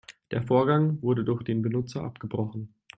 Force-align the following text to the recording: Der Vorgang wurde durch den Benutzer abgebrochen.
Der 0.31 0.41
Vorgang 0.41 0.99
wurde 1.03 1.23
durch 1.23 1.43
den 1.43 1.61
Benutzer 1.61 2.01
abgebrochen. 2.01 2.73